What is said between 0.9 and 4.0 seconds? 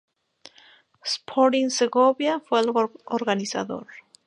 Sporting Segovia fue el organizador.